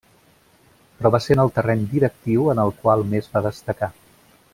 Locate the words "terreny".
1.57-1.83